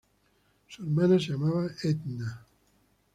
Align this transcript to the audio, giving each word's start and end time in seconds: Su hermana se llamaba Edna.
Su 0.67 0.81
hermana 0.81 1.19
se 1.19 1.27
llamaba 1.27 1.67
Edna. 1.83 2.43